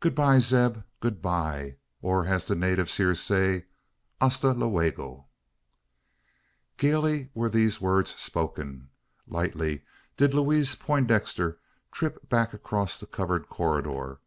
[0.00, 3.66] Good bye, Zeb good bye, or, as the natives say here,
[4.22, 5.26] hasta luego!"
[6.78, 8.88] Gaily were these words spoken
[9.26, 9.82] lightly
[10.16, 11.60] did Louise Poindexter
[11.92, 14.20] trip back across the covered corridor.